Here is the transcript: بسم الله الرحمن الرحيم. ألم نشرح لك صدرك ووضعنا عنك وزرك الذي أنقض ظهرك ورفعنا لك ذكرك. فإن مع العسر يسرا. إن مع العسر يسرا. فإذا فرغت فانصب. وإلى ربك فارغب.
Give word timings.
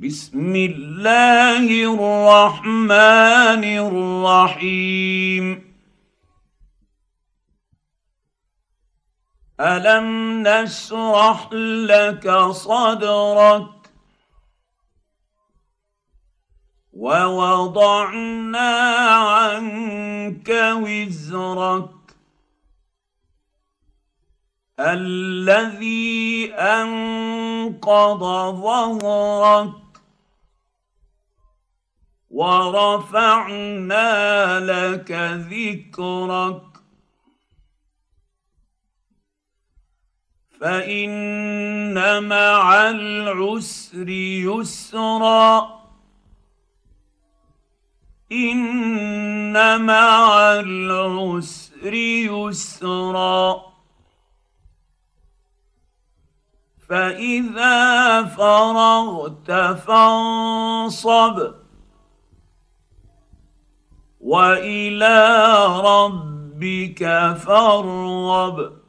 بسم 0.00 0.56
الله 0.56 1.66
الرحمن 1.92 3.64
الرحيم. 3.84 5.44
ألم 9.60 10.08
نشرح 10.48 11.52
لك 11.52 12.30
صدرك 12.50 13.92
ووضعنا 16.92 18.70
عنك 19.36 20.48
وزرك 20.84 21.90
الذي 24.80 26.54
أنقض 26.54 28.20
ظهرك 28.62 29.89
ورفعنا 32.40 34.10
لك 34.60 35.10
ذكرك. 35.52 36.62
فإن 40.60 42.24
مع 42.28 42.90
العسر 42.90 44.08
يسرا. 44.08 45.80
إن 48.32 49.80
مع 49.86 50.52
العسر 50.52 51.94
يسرا. 51.94 53.62
فإذا 56.88 58.24
فرغت 58.24 59.50
فانصب. 59.86 61.60
وإلى 64.30 65.16
ربك 65.84 67.02
فارغب. 67.46 68.79